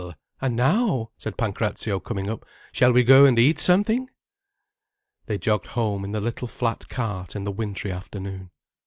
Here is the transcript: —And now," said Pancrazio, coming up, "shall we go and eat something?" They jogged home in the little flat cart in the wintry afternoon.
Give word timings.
—And 0.41 0.55
now," 0.55 1.11
said 1.15 1.37
Pancrazio, 1.37 1.99
coming 1.99 2.27
up, 2.27 2.43
"shall 2.71 2.91
we 2.91 3.03
go 3.03 3.25
and 3.25 3.37
eat 3.37 3.59
something?" 3.59 4.09
They 5.27 5.37
jogged 5.37 5.67
home 5.77 6.03
in 6.03 6.11
the 6.11 6.19
little 6.19 6.47
flat 6.47 6.89
cart 6.89 7.35
in 7.35 7.43
the 7.43 7.51
wintry 7.51 7.91
afternoon. 7.91 8.49